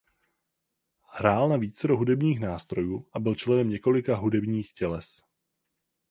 [1.13, 5.21] Hrál na vícero hudebních nástrojů a byl členem několika hudebník těles.